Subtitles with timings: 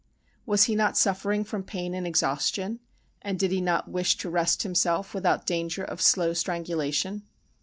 [0.47, 2.79] Was he not suffering from pain and exhaustion,
[3.21, 7.21] and did he not wish to rest himself, without danger of slow strangulation?